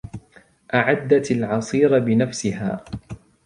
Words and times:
أعدت 0.73 1.31
العصير 1.31 1.99
بنفسها. 1.99 2.85